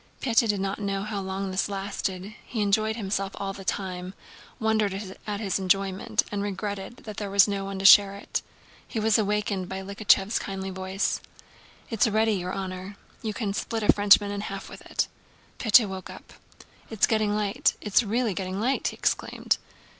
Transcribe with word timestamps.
Pétya 0.19 0.49
did 0.49 0.59
not 0.59 0.79
know 0.81 1.03
how 1.03 1.21
long 1.21 1.51
this 1.51 1.69
lasted: 1.69 2.33
he 2.43 2.59
enjoyed 2.63 2.95
himself 2.95 3.33
all 3.35 3.53
the 3.53 3.63
time, 3.63 4.15
wondered 4.59 5.15
at 5.27 5.39
his 5.39 5.59
enjoyment 5.59 6.23
and 6.31 6.41
regretted 6.41 6.97
that 7.03 7.17
there 7.17 7.29
was 7.29 7.47
no 7.47 7.63
one 7.65 7.77
to 7.77 7.85
share 7.85 8.15
it. 8.15 8.41
He 8.87 8.99
was 8.99 9.19
awakened 9.19 9.69
by 9.69 9.83
Likhachëv's 9.83 10.39
kindly 10.39 10.71
voice. 10.71 11.21
"It's 11.91 12.07
ready, 12.07 12.33
your 12.33 12.51
honor; 12.51 12.97
you 13.21 13.35
can 13.35 13.53
split 13.53 13.83
a 13.83 13.93
Frenchman 13.93 14.31
in 14.31 14.41
half 14.41 14.69
with 14.71 14.81
it!" 14.89 15.07
Pétya 15.59 15.87
woke 15.87 16.09
up. 16.09 16.33
"It's 16.89 17.05
getting 17.05 17.35
light, 17.35 17.75
it's 17.79 18.01
really 18.01 18.33
getting 18.33 18.59
light!" 18.59 18.87
he 18.87 18.95
exclaimed. 18.95 19.59